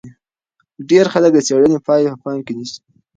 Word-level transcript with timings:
ډېر 0.89 1.05
خلک 1.13 1.31
د 1.33 1.39
څېړنې 1.47 1.77
پایلې 1.85 2.09
په 2.13 2.19
پام 2.23 2.39
کې 2.45 2.53
نیسي. 2.57 2.79